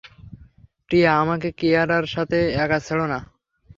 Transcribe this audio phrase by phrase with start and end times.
[0.89, 3.19] টিয়া, আমাকে কিয়ারার সাথে একা ছেড়ো না।